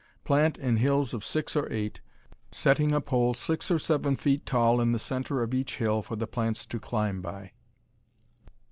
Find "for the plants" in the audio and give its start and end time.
6.01-6.65